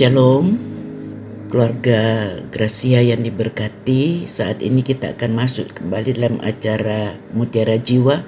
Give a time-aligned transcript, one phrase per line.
[0.00, 0.56] Shalom,
[1.52, 4.24] keluarga Gracia yang diberkati.
[4.24, 8.24] Saat ini kita akan masuk kembali dalam acara Mutiara Jiwa.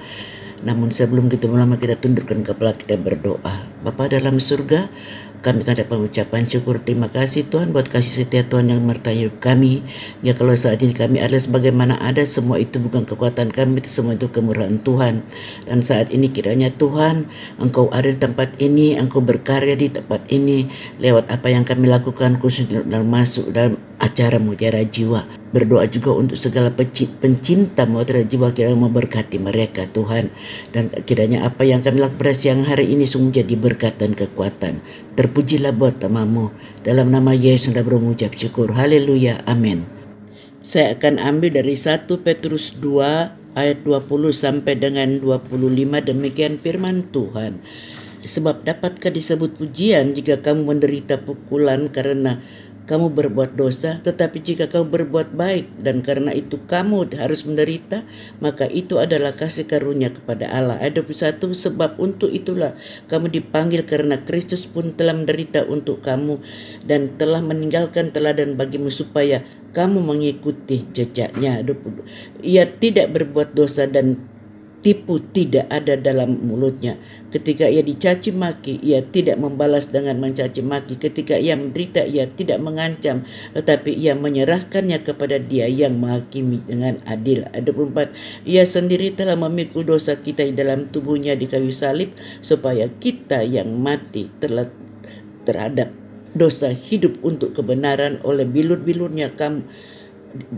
[0.69, 3.65] Namun sebelum kita mulai kita tundukkan kepala kita berdoa.
[3.89, 4.93] Bapa dalam surga,
[5.43, 9.83] kami tanda pengucapan syukur terima kasih Tuhan buat kasih setia Tuhan yang menyertai kami.
[10.23, 14.31] Ya kalau saat ini kami ada sebagaimana ada semua itu bukan kekuatan kami, semua itu
[14.31, 15.27] kemurahan Tuhan.
[15.67, 17.27] Dan saat ini kiranya Tuhan
[17.59, 20.71] Engkau ada di tempat ini, Engkau berkarya di tempat ini
[21.03, 25.42] lewat apa yang kami lakukan khusus dalam masuk dalam acara mutiara jiwa.
[25.53, 30.33] Berdoa juga untuk segala pencinta mutiara jiwa kiranya memberkati mereka Tuhan.
[30.73, 34.81] Dan kiranya apa yang kami lakukan pada siang hari ini sungguh jadi berkat dan kekuatan.
[35.21, 36.49] Terpujilah buat namamu.
[36.89, 38.73] Dalam nama Yesus anda berucap syukur.
[38.73, 39.45] Haleluya.
[39.45, 39.85] Amin.
[40.65, 45.53] Saya akan ambil dari 1 Petrus 2 ayat 20 sampai dengan 25
[46.09, 47.61] demikian firman Tuhan.
[48.23, 52.39] Sebab dapatkah disebut pujian jika kamu menderita pukulan karena
[52.83, 58.03] kamu berbuat dosa, tetapi jika kamu berbuat baik dan karena itu kamu harus menderita,
[58.43, 60.83] maka itu adalah kasih karunia kepada Allah.
[60.83, 62.75] Ayat 21, sebab untuk itulah
[63.07, 66.43] kamu dipanggil karena Kristus pun telah menderita untuk kamu
[66.83, 71.63] dan telah meninggalkan teladan bagimu supaya kamu mengikuti jejaknya.
[72.43, 74.32] Ia tidak berbuat dosa dan
[74.83, 76.99] tipu tidak ada dalam mulutnya.
[77.31, 80.99] Ketika ia dicaci maki, ia tidak membalas dengan mencaci maki.
[80.99, 83.23] Ketika ia menderita, ia tidak mengancam,
[83.55, 87.47] tetapi ia menyerahkannya kepada dia yang menghakimi dengan adil.
[87.55, 88.13] Ada 24.
[88.45, 93.73] Ia sendiri telah memikul dosa kita di dalam tubuhnya di kayu salib, supaya kita yang
[93.79, 94.67] mati telah
[95.47, 95.95] terhadap
[96.35, 99.63] dosa hidup untuk kebenaran oleh bilur-bilurnya kamu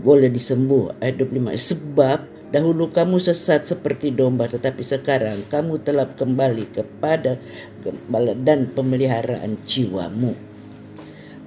[0.01, 0.95] boleh disembuh.
[1.03, 1.55] Ayat 25.
[1.55, 7.41] Sebab Dahulu kamu sesat seperti domba, tetapi sekarang kamu telah kembali kepada
[7.81, 10.37] gembala dan pemeliharaan jiwamu.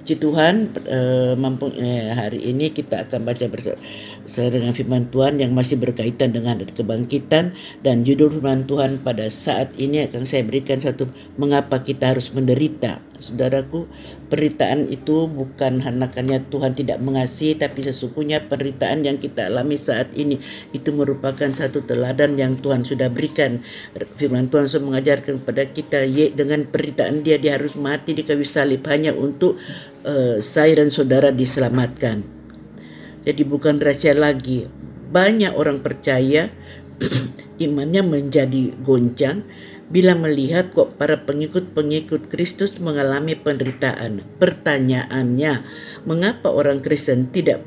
[0.09, 3.77] Puji Tuhan, eh, mampu eh, hari ini kita akan baca bersama
[4.49, 7.53] dengan firman Tuhan yang masih berkaitan dengan kebangkitan
[7.85, 13.05] dan judul firman Tuhan pada saat ini akan saya berikan satu mengapa kita harus menderita.
[13.19, 13.91] Saudaraku,
[14.31, 20.39] penderitaan itu bukan karena Tuhan tidak mengasihi tapi sesungguhnya penderitaan yang kita alami saat ini
[20.71, 23.59] itu merupakan satu teladan yang Tuhan sudah berikan.
[24.15, 28.87] Firman Tuhan sudah mengajarkan kepada kita dengan penderitaan dia dia harus mati di kayu salib
[28.87, 29.59] hanya untuk
[30.07, 32.23] uh, saya dan saudara diselamatkan.
[33.27, 34.71] Jadi bukan rahasia lagi.
[35.09, 36.55] Banyak orang percaya
[37.65, 39.43] imannya menjadi goncang
[39.89, 44.21] bila melihat kok para pengikut-pengikut Kristus mengalami penderitaan.
[44.37, 45.65] Pertanyaannya,
[46.05, 47.65] mengapa orang Kristen tidak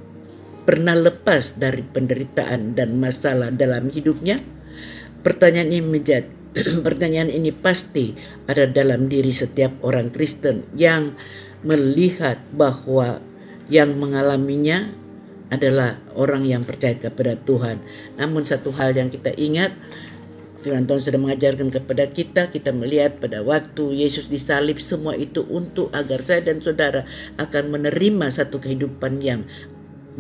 [0.70, 4.38] pernah lepas dari penderitaan dan masalah dalam hidupnya?
[5.26, 6.30] Pertanyaan ini menjadi
[6.86, 8.12] pertanyaan ini pasti
[8.46, 11.16] ada dalam diri setiap orang Kristen yang
[11.64, 13.24] melihat bahwa
[13.72, 14.92] yang mengalaminya
[15.52, 17.84] adalah orang yang percaya kepada Tuhan.
[18.16, 19.76] Namun satu hal yang kita ingat,
[20.61, 25.89] Firman Tuhan sudah mengajarkan kepada kita, kita melihat pada waktu Yesus disalib semua itu untuk
[25.89, 27.01] agar saya dan saudara
[27.41, 29.41] akan menerima satu kehidupan yang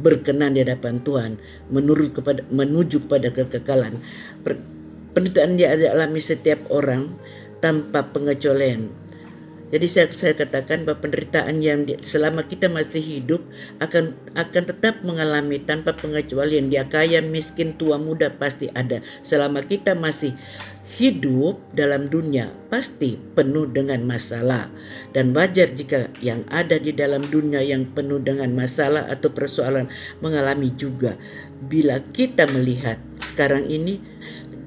[0.01, 1.37] berkenan di hadapan Tuhan,
[1.69, 4.01] menurut kepada menuju kepada kekekalan.
[5.13, 7.13] Penderitaan dia ada alami setiap orang
[7.61, 8.89] tanpa pengecualian
[9.71, 13.39] jadi saya, saya katakan bahwa penderitaan yang di, selama kita masih hidup
[13.79, 16.67] akan akan tetap mengalami tanpa pengecualian.
[16.67, 18.99] Dia kaya, miskin, tua, muda pasti ada.
[19.23, 20.35] Selama kita masih
[20.99, 24.67] hidup dalam dunia pasti penuh dengan masalah
[25.15, 29.87] dan wajar jika yang ada di dalam dunia yang penuh dengan masalah atau persoalan
[30.19, 31.15] mengalami juga
[31.63, 34.03] bila kita melihat sekarang ini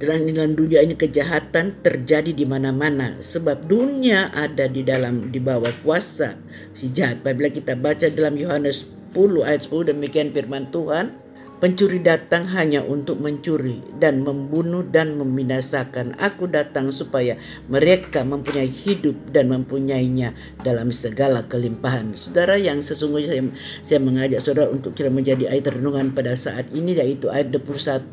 [0.00, 6.34] dalam, dunia ini kejahatan terjadi di mana-mana sebab dunia ada di dalam di bawah kuasa
[6.74, 7.22] si jahat.
[7.22, 11.14] Apabila kita baca dalam Yohanes 10 ayat 10 demikian firman Tuhan,
[11.62, 16.18] pencuri datang hanya untuk mencuri dan membunuh dan membinasakan.
[16.18, 17.38] Aku datang supaya
[17.70, 20.34] mereka mempunyai hidup dan mempunyainya
[20.66, 22.12] dalam segala kelimpahan.
[22.18, 23.42] Saudara yang sesungguhnya saya,
[23.86, 28.10] saya mengajak saudara untuk kita menjadi ayat renungan pada saat ini yaitu ayat 21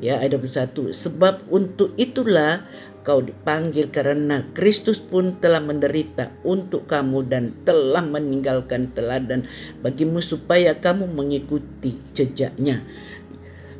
[0.00, 2.64] ya ayat 21 sebab untuk itulah
[3.06, 9.46] kau dipanggil karena Kristus pun telah menderita untuk kamu dan telah meninggalkan teladan
[9.78, 12.82] bagimu supaya kamu mengikuti jejaknya.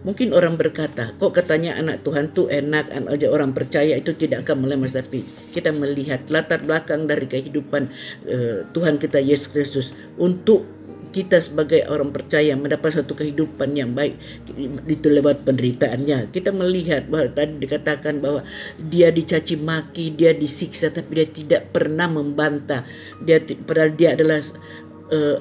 [0.07, 4.63] Mungkin orang berkata, kok katanya anak Tuhan tuh enak, aja orang percaya itu tidak akan
[4.63, 4.95] melemas.
[4.95, 7.91] Tapi kita melihat latar belakang dari kehidupan
[8.31, 10.76] uh, Tuhan kita Yesus Kristus untuk
[11.17, 14.21] kita sebagai orang percaya mendapat satu kehidupan yang baik
[14.85, 16.29] itu lewat penderitaannya.
[16.29, 18.45] Kita melihat bahwa tadi dikatakan bahwa
[18.93, 22.85] dia dicaci maki, dia disiksa tapi dia tidak pernah membantah.
[23.25, 24.45] Dia padahal dia adalah
[25.09, 25.41] uh,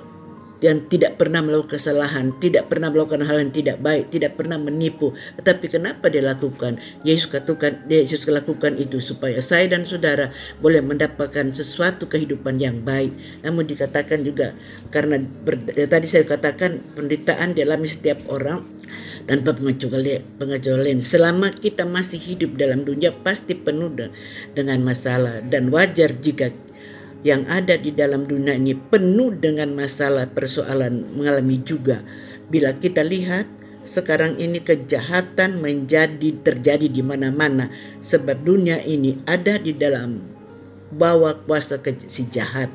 [0.65, 5.13] yang tidak pernah melakukan kesalahan, tidak pernah melakukan hal yang tidak baik, tidak pernah menipu.
[5.37, 6.81] Tetapi kenapa dia lakukan?
[7.05, 10.33] Yesus katakan, Yesus lakukan itu supaya saya dan saudara
[10.65, 13.13] boleh mendapatkan sesuatu kehidupan yang baik.
[13.45, 14.57] Namun dikatakan juga
[14.89, 18.65] karena ber, ya, tadi saya katakan penderitaan dialami setiap orang
[19.29, 20.99] tanpa pengecualian.
[21.01, 23.93] Selama kita masih hidup dalam dunia pasti penuh
[24.53, 26.49] dengan masalah dan wajar jika
[27.25, 32.05] yang ada di dalam dunia ini penuh dengan masalah persoalan mengalami juga.
[32.53, 33.49] Bila kita lihat
[33.81, 37.73] sekarang ini kejahatan menjadi terjadi di mana-mana
[38.05, 40.21] sebab dunia ini ada di dalam
[40.93, 42.69] bawah kuasa si jahat.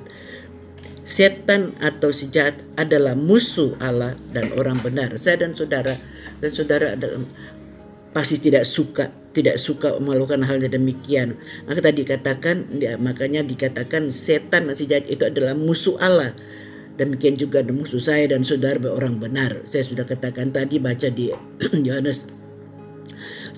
[1.07, 5.15] Setan atau si jahat adalah musuh Allah dan orang benar.
[5.15, 5.95] Saya dan saudara
[6.43, 7.23] dan saudara adalah
[8.11, 11.39] pasti tidak suka tidak suka melakukan hal demikian.
[11.71, 16.35] Maka tadi dikatakan, ya, makanya dikatakan setan si jahat itu adalah musuh Allah.
[16.99, 19.57] Demikian juga musuh saya dan saudara orang benar.
[19.65, 21.33] Saya sudah katakan tadi baca di
[21.87, 22.29] Yohanes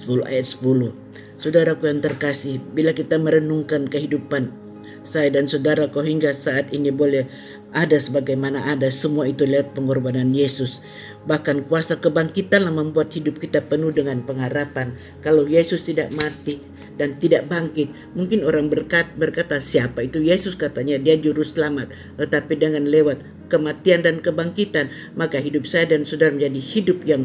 [0.04, 1.42] 10 ayat 10.
[1.42, 4.54] Saudaraku yang terkasih, bila kita merenungkan kehidupan
[5.02, 7.26] saya dan saudaraku hingga saat ini boleh
[7.74, 10.78] ada sebagaimana ada semua itu lewat pengorbanan Yesus.
[11.22, 14.90] Bahkan kuasa kebangkitanlah membuat hidup kita penuh dengan pengharapan.
[15.22, 16.58] Kalau Yesus tidak mati
[16.98, 21.94] dan tidak bangkit, mungkin orang berkat, berkata siapa itu Yesus katanya dia juru selamat.
[22.18, 23.22] Tetapi dengan lewat
[23.54, 27.22] kematian dan kebangkitan, maka hidup saya dan saudara menjadi hidup yang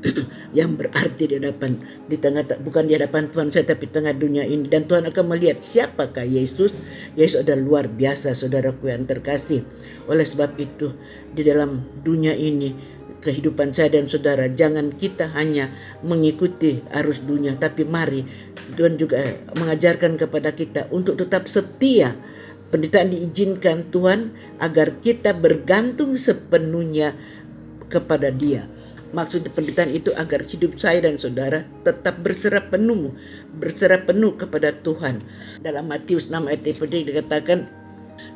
[0.58, 1.76] yang berarti di hadapan
[2.08, 5.60] di tengah bukan di hadapan Tuhan saya tapi tengah dunia ini dan Tuhan akan melihat
[5.60, 6.72] siapakah Yesus
[7.20, 9.60] Yesus adalah luar biasa saudaraku yang terkasih
[10.08, 10.96] oleh sebab itu
[11.36, 12.72] di dalam dunia ini
[13.20, 15.68] kehidupan saya dan saudara jangan kita hanya
[16.00, 18.24] mengikuti arus dunia tapi mari
[18.74, 19.20] Tuhan juga
[19.56, 22.16] mengajarkan kepada kita untuk tetap setia
[22.72, 27.12] penderitaan diizinkan Tuhan agar kita bergantung sepenuhnya
[27.92, 28.64] kepada Dia
[29.10, 33.10] Maksud penderitaan itu agar hidup saya dan saudara tetap berserah penuh,
[33.58, 35.18] berserah penuh kepada Tuhan.
[35.66, 37.66] Dalam Matius 6 ayat 3 dikatakan,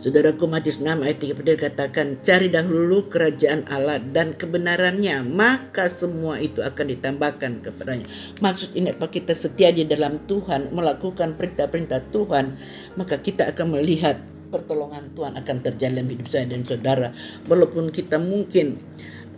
[0.04, 6.60] Saudaraku Matius 6 ayat 3 dikatakan, cari dahulu kerajaan Allah dan kebenarannya, maka semua itu
[6.60, 8.04] akan ditambahkan kepadanya.
[8.44, 12.56] Maksud ini apa kita setia di dalam Tuhan, melakukan perintah-perintah Tuhan,
[13.00, 14.20] maka kita akan melihat
[14.52, 17.08] pertolongan Tuhan akan terjadi dalam hidup saya dan saudara.
[17.48, 18.78] Walaupun kita mungkin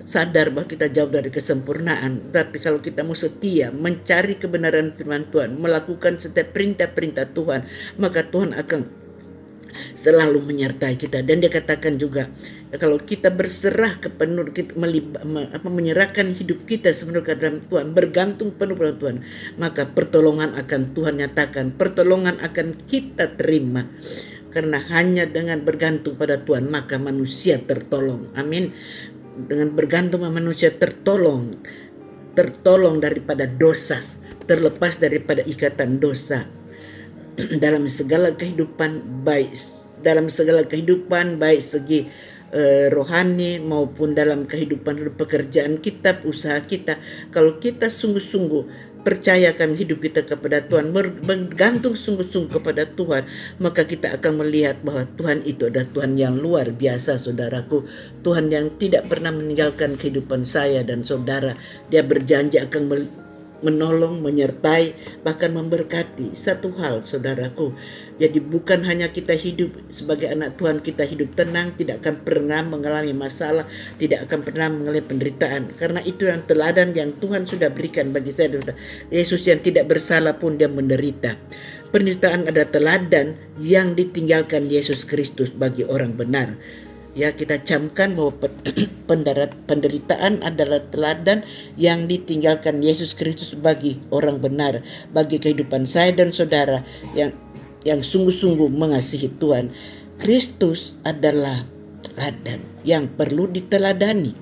[0.06, 2.31] sadar bahwa kita jauh dari kesempurnaan.
[2.31, 7.66] Tapi kalau kita mau setia mencari kebenaran firman Tuhan, melakukan setiap perintah-perintah Tuhan,
[7.99, 9.05] maka Tuhan akan
[9.94, 11.20] selalu menyertai kita.
[11.23, 12.28] Dan dia katakan juga
[12.76, 17.94] kalau kita berserah ke penuh kita melib, apa, menyerahkan hidup kita sepenuhnya ke dalam Tuhan
[17.94, 19.23] bergantung penuh pada Tuhan
[19.56, 23.87] maka pertolongan akan Tuhan nyatakan pertolongan akan kita terima.
[24.50, 28.32] Karena hanya dengan bergantung pada Tuhan maka manusia tertolong.
[28.40, 28.73] Amin.
[29.37, 31.52] Dengan bergantung manusia tertolong.
[32.32, 34.00] Tertolong daripada dosa
[34.46, 36.46] terlepas daripada ikatan dosa
[37.64, 39.52] dalam segala kehidupan baik
[40.00, 42.08] dalam segala kehidupan baik segi
[42.52, 47.00] uh, rohani maupun dalam kehidupan pekerjaan kita usaha kita
[47.32, 50.90] kalau kita sungguh-sungguh percayakan hidup kita kepada Tuhan,
[51.22, 53.22] bergantung sungguh-sungguh kepada Tuhan,
[53.62, 57.87] maka kita akan melihat bahwa Tuhan itu adalah Tuhan yang luar biasa, saudaraku.
[58.26, 61.54] Tuhan yang tidak pernah meninggalkan kehidupan saya dan saudara.
[61.87, 63.14] Dia berjanji akan
[63.64, 64.92] menolong, menyertai,
[65.25, 66.36] bahkan memberkati.
[66.36, 67.72] Satu hal, saudaraku.
[68.16, 73.12] Jadi bukan hanya kita hidup sebagai anak Tuhan, kita hidup tenang, tidak akan pernah mengalami
[73.12, 73.68] masalah,
[74.00, 75.72] tidak akan pernah mengalami penderitaan.
[75.76, 78.48] Karena itu yang teladan yang Tuhan sudah berikan bagi saya.
[79.12, 81.36] Yesus yang tidak bersalah pun dia menderita.
[81.92, 86.58] Penderitaan adalah teladan yang ditinggalkan Yesus Kristus bagi orang benar
[87.16, 88.37] ya kita camkan bahwa
[89.66, 91.40] penderitaan adalah teladan
[91.80, 94.85] yang ditinggalkan Yesus Kristus bagi orang benar,
[95.16, 96.85] bagi kehidupan saya dan saudara
[97.16, 97.32] yang
[97.88, 99.73] yang sungguh-sungguh mengasihi Tuhan.
[100.20, 101.64] Kristus adalah
[102.04, 104.37] teladan yang perlu diteladani.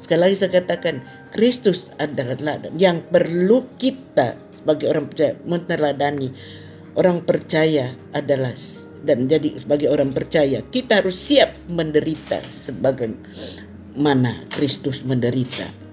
[0.00, 1.00] Sekali lagi saya katakan,
[1.32, 6.28] Kristus adalah teladan yang perlu kita sebagai orang percaya meneladani.
[6.94, 8.54] Orang percaya adalah
[9.04, 13.14] dan jadi sebagai orang percaya kita harus siap menderita sebagai
[13.94, 15.84] mana Kristus menderita.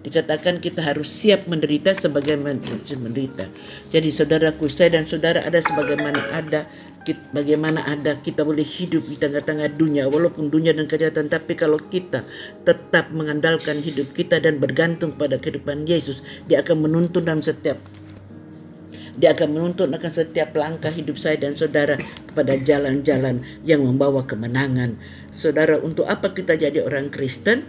[0.00, 3.44] dikatakan kita harus siap menderita sebagai menderita.
[3.92, 6.64] Jadi saudaraku, saya dan saudara ada sebagaimana ada
[7.32, 12.22] bagaimana ada kita boleh hidup di tengah-tengah dunia walaupun dunia dan kejahatan tapi kalau kita
[12.68, 17.80] tetap mengandalkan hidup kita dan bergantung pada kehidupan Yesus dia akan menuntun dalam setiap
[19.18, 21.98] dia akan menuntun akan setiap langkah hidup saya dan saudara
[22.30, 24.94] kepada jalan-jalan yang membawa kemenangan.
[25.34, 27.66] Saudara, untuk apa kita jadi orang Kristen?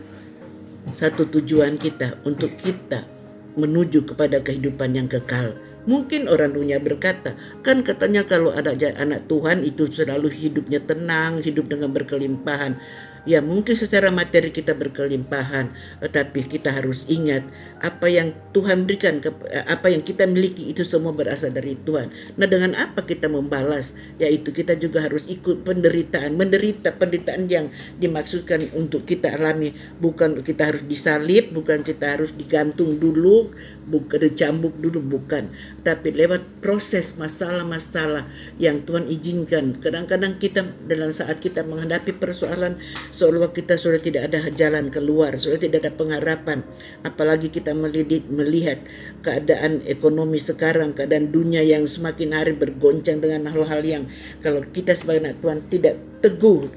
[0.98, 3.05] Satu tujuan kita untuk kita
[3.53, 5.53] menuju kepada kehidupan yang kekal
[5.89, 7.33] Mungkin orang dunia berkata,
[7.65, 12.77] kan katanya kalau ada anak Tuhan itu selalu hidupnya tenang, hidup dengan berkelimpahan.
[13.22, 15.70] Ya mungkin secara materi kita berkelimpahan,
[16.01, 17.46] tetapi kita harus ingat
[17.86, 19.22] apa yang Tuhan berikan,
[19.70, 22.10] apa yang kita miliki itu semua berasal dari Tuhan.
[22.42, 23.94] Nah dengan apa kita membalas?
[24.18, 27.70] Yaitu kita juga harus ikut penderitaan, menderita penderitaan yang
[28.01, 29.70] dimaksudkan untuk kita alami.
[30.01, 33.54] Bukan kita harus disalib, bukan kita harus digantung dulu,
[33.86, 35.46] bukan dicambuk dulu, bukan.
[35.86, 38.25] Tapi lewat proses masalah-masalah
[38.58, 39.78] yang Tuhan izinkan.
[39.78, 45.60] Kadang-kadang kita dalam saat kita menghadapi persoalan seolah kita sudah tidak ada jalan keluar, sudah
[45.60, 46.63] tidak ada pengharapan.
[47.03, 48.80] Apalagi kita melihat
[49.22, 54.03] keadaan ekonomi sekarang, keadaan dunia yang semakin hari bergoncang dengan hal-hal yang
[54.39, 56.72] kalau kita sebagai anak Tuhan tidak teguh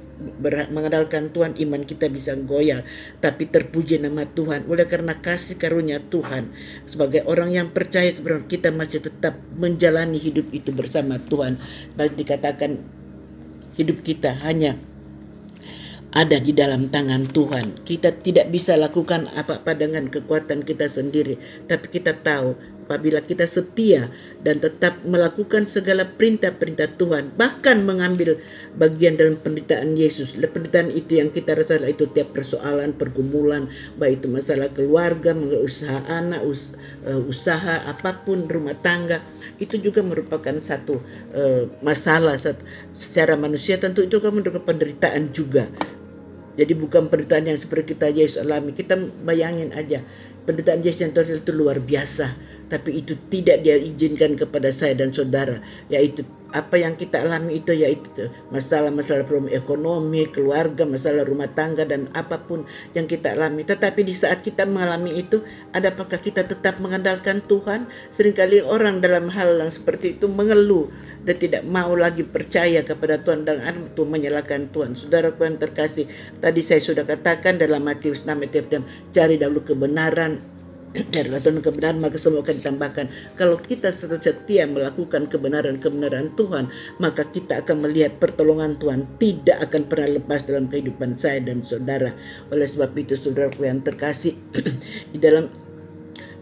[0.70, 2.86] mengandalkan Tuhan iman kita bisa goyah.
[3.18, 4.66] Tapi terpuji nama Tuhan.
[4.70, 6.50] Oleh karena kasih karunia Tuhan
[6.88, 11.58] sebagai orang yang percaya kepada kita masih tetap menjalani hidup itu bersama Tuhan.
[11.98, 12.78] Baik dikatakan
[13.74, 14.78] hidup kita hanya
[16.14, 17.82] ada di dalam tangan Tuhan.
[17.82, 21.34] Kita tidak bisa lakukan apa-apa dengan kekuatan kita sendiri,
[21.66, 22.54] tapi kita tahu
[22.86, 24.12] apabila kita setia
[24.44, 28.38] dan tetap melakukan segala perintah-perintah Tuhan, bahkan mengambil
[28.78, 30.38] bagian dalam penderitaan Yesus.
[30.38, 33.66] Penderitaan itu yang kita rasa itu tiap persoalan, pergumulan,
[33.98, 39.18] baik itu masalah keluarga, usaha anak, eh, usaha apa pun, rumah tangga,
[39.58, 40.98] itu juga merupakan satu
[41.30, 42.34] uh, masalah
[42.90, 45.70] secara manusia tentu itu kan merupakan penderitaan juga
[46.54, 48.70] jadi bukan penderitaan yang seperti kita Yesus alami.
[48.70, 48.94] Kita
[49.26, 49.98] bayangin aja
[50.46, 52.30] penderitaan Yesus yang itu luar biasa
[52.68, 55.60] tapi itu tidak dia izinkan kepada saya dan saudara
[55.92, 62.06] yaitu apa yang kita alami itu yaitu masalah-masalah problem ekonomi, keluarga, masalah rumah tangga dan
[62.14, 62.62] apa pun
[62.94, 63.66] yang kita alami.
[63.66, 65.42] Tetapi di saat kita mengalami itu,
[65.74, 67.90] adakah kita tetap mengandalkan Tuhan?
[68.14, 70.86] Seringkali orang dalam hal yang seperti itu mengeluh
[71.26, 74.94] dan tidak mau lagi percaya kepada Tuhan dan itu menyalahkan Tuhan.
[74.94, 76.06] Saudara yang terkasih,
[76.38, 78.70] tadi saya sudah katakan dalam Matius 6 ayat
[79.10, 80.53] cari dahulu kebenaran
[80.94, 83.06] dan Tuhan kebenaran maka semua akan ditambahkan.
[83.34, 86.70] Kalau kita setia melakukan kebenaran-kebenaran Tuhan,
[87.02, 92.14] maka kita akan melihat pertolongan Tuhan tidak akan pernah lepas dalam kehidupan saya dan saudara.
[92.54, 94.38] Oleh sebab itu saudaraku yang terkasih
[95.12, 95.50] di dalam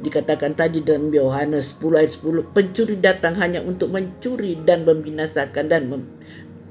[0.03, 5.87] dikatakan tadi dalam Yohanes 10 ayat 10 pencuri datang hanya untuk mencuri dan membinasakan dan
[5.87, 6.03] mem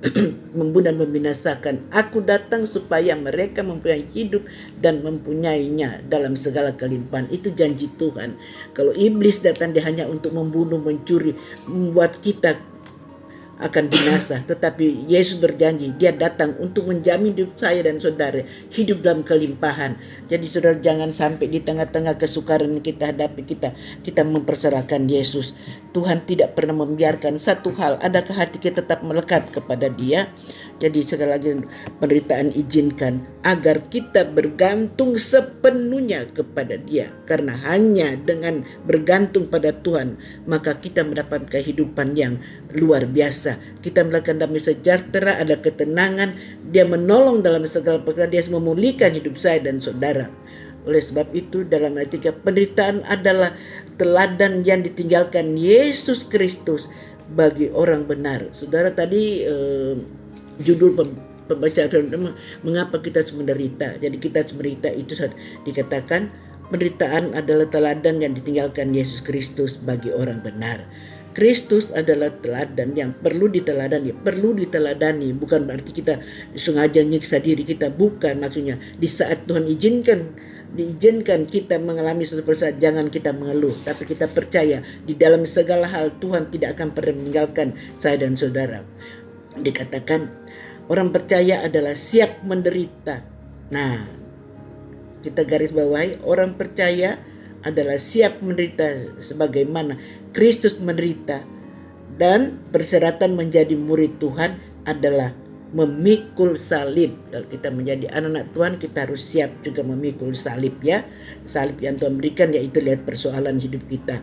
[0.58, 1.86] membunuh dan membinasakan.
[1.94, 4.42] Aku datang supaya mereka mempunyai hidup
[4.82, 7.30] dan mempunyainya dalam segala kelimpahan.
[7.30, 8.36] Itu janji Tuhan.
[8.74, 11.38] Kalau iblis datang dia hanya untuk membunuh, mencuri,
[11.70, 12.58] membuat kita
[13.62, 14.42] akan binasa.
[14.44, 18.42] Tetapi Yesus berjanji, dia datang untuk menjamin hidup saya dan saudara
[18.74, 19.96] hidup dalam kelimpahan.
[20.28, 25.54] Jadi saudara jangan sampai di tengah-tengah kesukaran yang kita hadapi kita kita memperserahkan Yesus.
[25.94, 28.02] Tuhan tidak pernah membiarkan satu hal.
[28.02, 30.26] Adakah hati kita tetap melekat kepada Dia?
[30.82, 31.50] Jadi sekali lagi
[32.02, 37.14] penderitaan izinkan agar kita bergantung sepenuhnya kepada Dia.
[37.30, 40.18] Karena hanya dengan bergantung pada Tuhan
[40.50, 42.42] maka kita mendapat kehidupan yang
[42.74, 43.62] luar biasa.
[43.86, 46.34] Kita melakukan damai sejahtera, ada ketenangan,
[46.74, 50.34] Dia menolong dalam segala perkara, Dia memulihkan hidup saya dan saudara.
[50.90, 53.54] Oleh sebab itu dalam ayat 3 penderitaan adalah
[54.02, 56.90] teladan yang ditinggalkan Yesus Kristus
[57.38, 58.50] bagi orang benar.
[58.52, 59.96] Saudara tadi eh,
[60.64, 60.96] judul
[61.50, 61.84] pembaca
[62.64, 64.00] mengapa kita menderita.
[64.00, 65.14] Jadi kita menderita itu
[65.68, 66.32] dikatakan
[66.72, 70.86] penderitaan adalah teladan yang ditinggalkan Yesus Kristus bagi orang benar.
[71.32, 76.20] Kristus adalah teladan yang perlu diteladani, perlu diteladani, bukan berarti kita
[76.60, 78.76] sengaja nyiksa diri kita, bukan maksudnya.
[79.00, 80.28] Di saat Tuhan izinkan
[80.72, 86.16] diizinkan kita mengalami suatu persoalan jangan kita mengeluh tapi kita percaya di dalam segala hal
[86.24, 88.80] Tuhan tidak akan pernah meninggalkan saya dan saudara
[89.60, 90.32] dikatakan
[90.90, 93.22] Orang percaya adalah siap menderita.
[93.72, 94.08] Nah,
[95.22, 97.22] kita garis bawahi orang percaya
[97.62, 99.96] adalah siap menderita sebagaimana
[100.34, 101.46] Kristus menderita
[102.18, 104.58] dan persyaratan menjadi murid Tuhan
[104.90, 105.32] adalah
[105.72, 107.16] memikul salib.
[107.32, 111.08] Kalau kita menjadi anak-anak Tuhan, kita harus siap juga memikul salib ya.
[111.48, 114.20] Salib yang Tuhan berikan yaitu lihat persoalan hidup kita.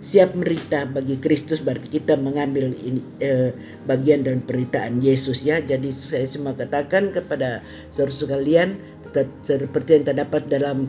[0.00, 3.52] Siap merita bagi Kristus berarti kita mengambil ini, eh,
[3.84, 5.60] bagian dalam peritaan Yesus ya.
[5.60, 7.60] Jadi saya semua katakan kepada
[7.92, 8.68] saudara sekalian
[9.44, 10.88] seperti yang terdapat dalam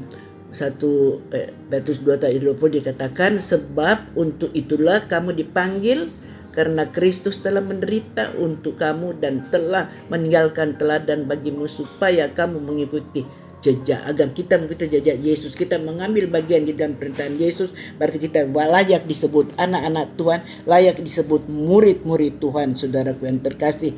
[0.55, 6.07] satu eh, Petrus 2 ayat 20 dikatakan sebab untuk itulah kamu dipanggil
[6.51, 13.23] karena Kristus telah menderita untuk kamu dan telah meninggalkan teladan bagimu supaya kamu mengikuti
[13.61, 14.01] jejak.
[14.03, 15.53] Agar kita mengikuti jejak Yesus.
[15.53, 17.71] Kita mengambil bagian di dalam perintahan Yesus.
[17.95, 20.39] Berarti kita layak disebut anak-anak Tuhan.
[20.65, 23.95] Layak disebut murid-murid Tuhan saudaraku yang terkasih.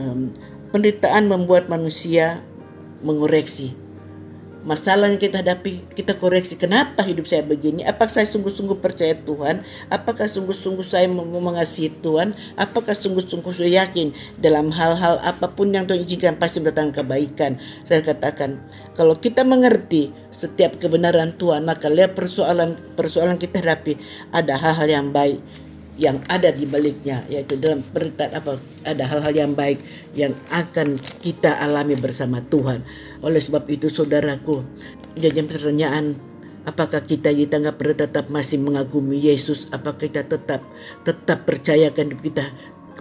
[0.00, 0.32] Um,
[0.74, 2.42] penderitaan membuat manusia
[3.04, 3.83] mengoreksi
[4.64, 7.84] masalah yang kita hadapi, kita koreksi kenapa hidup saya begini?
[7.84, 9.60] Apakah saya sungguh-sungguh percaya Tuhan?
[9.92, 12.32] Apakah sungguh-sungguh saya mau mengasihi Tuhan?
[12.56, 17.60] Apakah sungguh-sungguh saya yakin dalam hal-hal apa pun yang Tuhan izinkan pasti datang kebaikan?
[17.84, 18.56] Saya katakan,
[18.96, 24.00] kalau kita mengerti setiap kebenaran Tuhan, maka lihat persoalan-persoalan kita hadapi
[24.32, 25.38] ada hal-hal yang baik
[25.94, 29.78] yang ada di baliknya yaitu dalam peritaan apa ada hal-hal yang baik
[30.18, 32.82] yang akan kita alami bersama Tuhan.
[33.22, 34.66] Oleh sebab itu saudaraku,
[35.14, 36.18] jadi pertanyaan
[36.66, 39.70] apakah kita di tengah tetap masih mengagumi Yesus?
[39.70, 40.66] Apakah kita tetap
[41.06, 42.50] tetap percayakan kita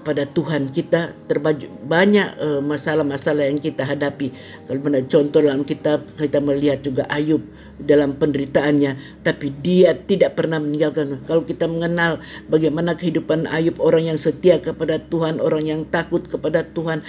[0.03, 4.35] kepada Tuhan kita terbaju banyak uh, masalah-masalah yang kita hadapi.
[4.67, 7.39] Kalau mana contoh dalam kitab kita melihat juga Ayub
[7.79, 11.23] dalam penderitaannya, tapi dia tidak pernah meninggalkan.
[11.23, 12.19] Kalau kita mengenal
[12.51, 16.99] bagaimana kehidupan Ayub orang yang setia kepada Tuhan, orang yang takut kepada Tuhan,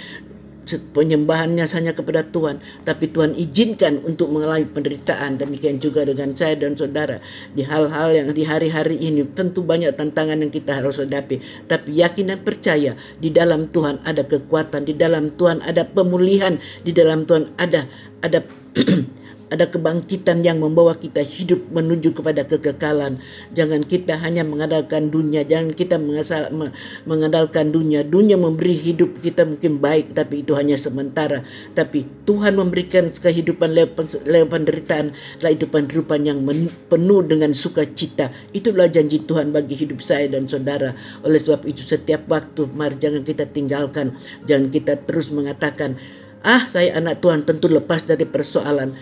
[0.65, 5.37] penyembahannya hanya kepada Tuhan, tapi Tuhan izinkan untuk mengalami penderitaan.
[5.37, 7.21] Demikian juga dengan saya dan saudara
[7.53, 12.33] di hal-hal yang di hari-hari ini tentu banyak tantangan yang kita harus hadapi, tapi yakin
[12.33, 17.53] dan percaya di dalam Tuhan ada kekuatan, di dalam Tuhan ada pemulihan, di dalam Tuhan
[17.61, 17.85] ada
[18.25, 18.41] ada
[19.55, 23.17] ada kebangkitan yang membawa kita hidup menuju kepada kekekalan.
[23.55, 25.95] Jangan kita hanya mengandalkan dunia, jangan kita
[27.07, 28.03] mengandalkan dunia.
[28.03, 31.41] Dunia memberi hidup kita mungkin baik, tapi itu hanya sementara.
[31.71, 36.43] Tapi Tuhan memberikan kehidupan lewat penderitaan, itu kehidupan yang
[36.91, 38.35] penuh dengan sukacita.
[38.51, 40.91] Itulah janji Tuhan bagi hidup saya dan saudara.
[41.23, 45.95] Oleh sebab itu setiap waktu, mari jangan kita tinggalkan, jangan kita terus mengatakan,
[46.45, 48.93] ah saya anak Tuhan tentu lepas dari persoalan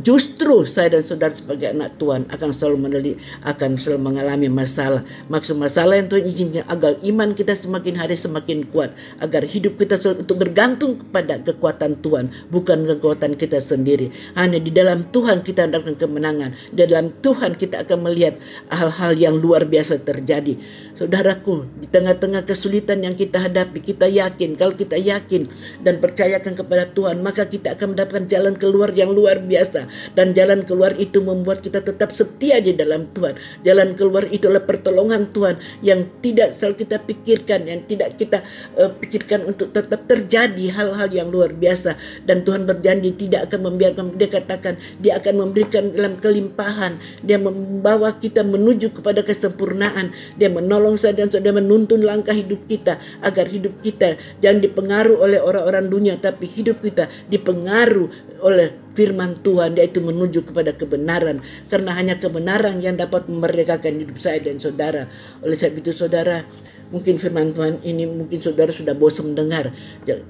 [0.00, 5.04] justru saya dan saudara sebagai anak Tuhan akan selalu meneliti, akan selalu mengalami masalah.
[5.28, 10.00] Maksud masalah yang Tuhan izinkan agar iman kita semakin hari semakin kuat, agar hidup kita
[10.16, 14.08] untuk bergantung kepada kekuatan Tuhan, bukan kekuatan kita sendiri.
[14.32, 16.56] Hanya di dalam Tuhan kita mendapatkan kemenangan.
[16.72, 18.40] Di dalam Tuhan kita akan melihat
[18.72, 20.56] hal-hal yang luar biasa terjadi.
[21.02, 25.50] Saudaraku, di tengah-tengah kesulitan yang kita hadapi, kita yakin kalau kita yakin
[25.82, 29.90] dan percayakan kepada Tuhan, maka kita akan mendapatkan jalan keluar yang luar biasa.
[30.14, 33.34] Dan jalan keluar itu membuat kita tetap setia di dalam Tuhan.
[33.66, 38.38] Jalan keluar itu adalah pertolongan Tuhan yang tidak selalu kita pikirkan, yang tidak kita
[38.78, 41.98] uh, pikirkan untuk tetap terjadi hal-hal yang luar biasa.
[42.22, 46.94] Dan Tuhan berjanji tidak akan membiarkan dia katakan dia akan memberikan dalam kelimpahan,
[47.26, 52.98] dia membawa kita menuju kepada kesempurnaan, dia menolong saya dan saudara menuntun langkah hidup kita
[53.24, 58.10] agar hidup kita jangan dipengaruhi oleh orang-orang dunia tapi hidup kita dipengaruhi
[58.42, 61.40] oleh firman Tuhan yaitu menuju kepada kebenaran.
[61.72, 65.08] Karena hanya kebenaran yang dapat memerdekakan hidup saya dan saudara.
[65.40, 66.44] Oleh sebab itu saudara
[66.92, 69.72] mungkin firman Tuhan ini mungkin saudara sudah bosan mendengar.
[70.04, 70.20] Ya,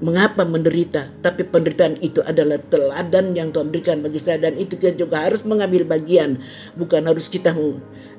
[0.00, 1.12] mengapa menderita?
[1.20, 5.44] Tapi penderitaan itu adalah teladan yang Tuhan berikan bagi saya dan itu kita juga harus
[5.44, 6.40] mengambil bagian.
[6.76, 7.52] Bukan harus kita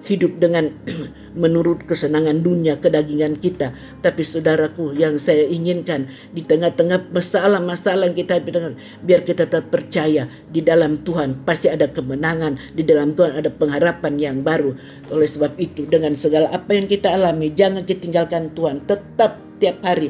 [0.08, 0.72] hidup dengan
[1.42, 3.76] menurut kesenangan dunia kedagingan kita.
[4.00, 10.32] Tapi saudaraku yang saya inginkan di tengah-tengah masalah-masalah yang kita hadapi biar kita tetap percaya
[10.50, 11.44] di dalam Tuhan.
[11.44, 14.74] Pasti ada kemenangan di dalam Tuhan ada pengharapan yang baru.
[15.12, 18.88] Oleh sebab itu dengan segala apa yang kita alami jangan kita tinggalkan Tuhan.
[18.88, 20.10] Tetap tiap hari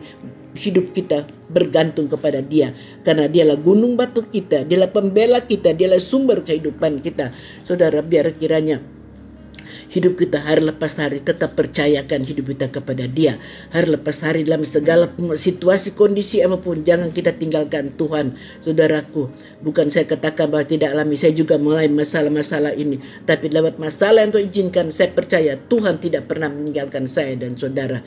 [0.58, 2.74] hidup kita bergantung kepada dia.
[3.06, 7.30] Karena dialah gunung batu kita dialah pembela kita dialah sumber kehidupan kita.
[7.64, 8.97] Saudara biar kiranya
[9.88, 13.40] Hidup kita hari lepas hari tetap percayakan hidup kita kepada dia.
[13.72, 15.08] Hari lepas hari dalam segala
[15.40, 18.36] situasi kondisi apa pun jangan kita tinggalkan Tuhan.
[18.60, 19.32] Saudaraku,
[19.64, 21.16] bukan saya katakan bahwa tidak alami.
[21.16, 23.00] Saya juga mulai masalah-masalah ini.
[23.24, 28.04] Tapi lewat masalah yang Tuhan izinkan, saya percaya Tuhan tidak pernah meninggalkan saya dan saudara.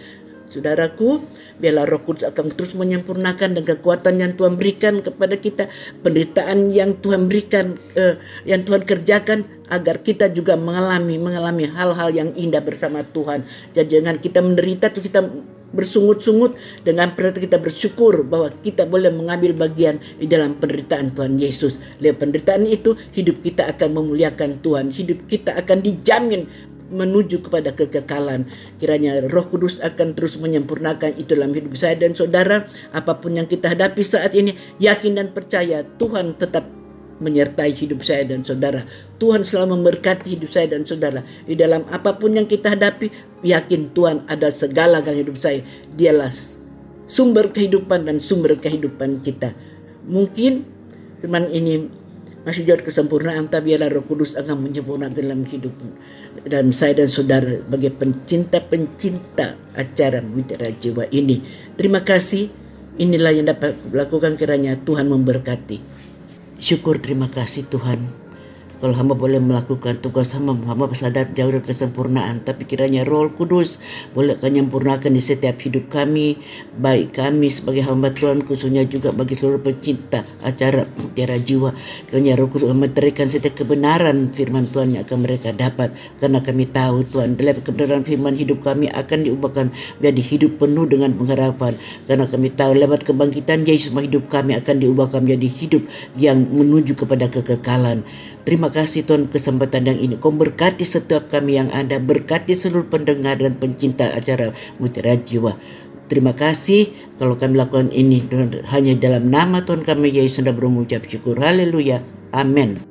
[0.50, 1.22] Saudaraku,
[1.62, 5.70] biarlah roh kudus akan terus menyempurnakan dan kekuatan yang Tuhan berikan kepada kita.
[6.02, 12.34] Penderitaan yang Tuhan berikan, eh, yang Tuhan kerjakan agar kita juga mengalami mengalami hal-hal yang
[12.34, 13.46] indah bersama Tuhan.
[13.78, 15.22] Jadi jangan kita menderita tuh kita
[15.70, 21.78] bersungut-sungut dengan perhatian kita bersyukur bahwa kita boleh mengambil bagian di dalam penderitaan Tuhan Yesus.
[22.02, 26.50] Lewat penderitaan itu hidup kita akan memuliakan Tuhan, hidup kita akan dijamin
[26.90, 28.44] menuju kepada kekekalan.
[28.82, 32.66] Kiranya Roh Kudus akan terus menyempurnakan itu dalam hidup saya dan saudara.
[32.90, 36.66] Apa pun yang kita hadapi saat ini, yakin dan percaya Tuhan tetap
[37.20, 38.82] menyertai hidup saya dan saudara.
[39.20, 41.20] Tuhan selalu memberkati hidup saya dan saudara.
[41.44, 43.12] Di dalam apa pun yang kita hadapi,
[43.44, 45.60] yakin Tuhan ada segala dalam hidup saya.
[45.94, 46.32] Dialah
[47.06, 49.52] sumber kehidupan dan sumber kehidupan kita.
[50.08, 50.64] Mungkin
[51.20, 51.99] firman ini
[52.40, 55.76] masih jauh kesempurnaan tapi biarlah roh kudus akan menyempurnakan dalam hidup
[56.48, 61.44] dalam saya dan saudara sebagai pencinta-pencinta acara Mutiara Jiwa ini.
[61.76, 62.48] Terima kasih.
[63.00, 65.80] Inilah yang dapat lakukan kiranya Tuhan memberkati.
[66.60, 68.29] Syukur terima kasih Tuhan
[68.80, 72.40] kalau hamba boleh melakukan tugas hamba, hamba sadar jauh dari kesempurnaan.
[72.48, 73.76] Tapi kiranya roh kudus
[74.16, 76.40] boleh akan menyempurnakan di setiap hidup kami.
[76.80, 81.76] Baik kami sebagai hamba Tuhan khususnya juga bagi seluruh pecinta acara tiara jiwa.
[82.08, 85.92] Kiranya roh kudus memberikan setiap kebenaran firman Tuhan yang akan mereka dapat.
[86.16, 89.68] Karena kami tahu Tuhan dalam kebenaran firman hidup kami akan diubahkan
[90.00, 91.76] menjadi hidup penuh dengan pengharapan.
[92.08, 95.82] Karena kami tahu lewat kebangkitan Yesus hidup kami akan diubahkan menjadi hidup
[96.16, 98.00] yang menuju kepada kekekalan.
[98.40, 100.14] Terima kasih Tuhan kesempatan yang ini.
[100.16, 102.00] Kau berkati setiap kami yang ada.
[102.00, 105.54] Berkati seluruh pendengar dan pencinta acara Mutiara Jiwa.
[106.10, 106.90] Terima kasih
[107.22, 108.26] kalau kami lakukan ini
[108.74, 111.38] hanya dalam nama Tuhan kami Yesus sudah berucap syukur.
[111.38, 112.02] Haleluya.
[112.34, 112.89] Amin.